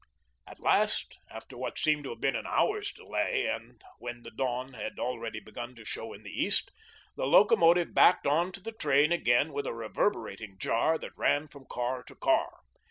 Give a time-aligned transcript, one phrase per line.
[0.47, 4.73] At last, after what seemed to have been an hour's delay, and when the dawn
[4.73, 6.71] had already begun to show in the east,
[7.15, 11.67] the locomotive backed on to the train again with a reverberating jar that ran from
[11.69, 12.61] car to car.